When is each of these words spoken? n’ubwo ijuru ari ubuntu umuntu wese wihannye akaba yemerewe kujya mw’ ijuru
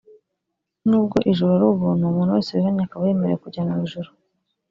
n’ubwo 0.87 1.17
ijuru 1.31 1.51
ari 1.55 1.65
ubuntu 1.73 2.03
umuntu 2.05 2.35
wese 2.37 2.51
wihannye 2.53 2.83
akaba 2.85 3.07
yemerewe 3.07 3.41
kujya 3.43 3.61
mw’ 3.67 3.75
ijuru 3.85 4.09